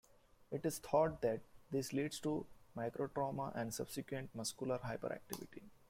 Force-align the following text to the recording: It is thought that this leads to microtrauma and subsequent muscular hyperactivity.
It 0.49 0.65
is 0.65 0.79
thought 0.79 1.21
that 1.21 1.41
this 1.69 1.93
leads 1.93 2.19
to 2.21 2.47
microtrauma 2.75 3.55
and 3.55 3.71
subsequent 3.71 4.33
muscular 4.33 4.79
hyperactivity. 4.79 5.69